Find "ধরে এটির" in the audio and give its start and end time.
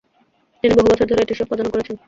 1.09-1.39